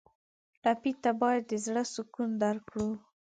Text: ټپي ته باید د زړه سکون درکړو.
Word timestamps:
ټپي 0.61 0.91
ته 1.03 1.11
باید 1.21 1.43
د 1.51 1.53
زړه 1.65 1.83
سکون 1.93 2.29
درکړو. 2.43 2.89